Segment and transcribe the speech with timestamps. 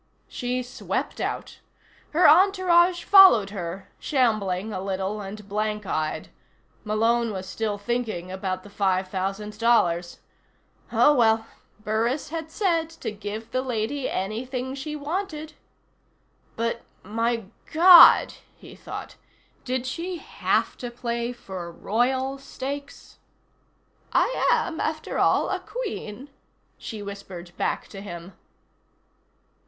[0.27, 1.59] She swept out.
[2.09, 6.29] Her entourage followed her, shambling a little, and blank eyed.
[6.83, 10.17] Malone was still thinking about the five thousand dollars.
[10.91, 11.45] Oh, well,
[11.81, 15.53] Burris had said to give the lady anything she wanted.
[16.55, 18.33] But my God!
[18.55, 19.17] he thought.
[19.63, 23.19] Did she have to play for royal stakes?
[24.13, 26.29] "I am, after all, a Queen,"
[26.79, 28.33] she whispered back to him.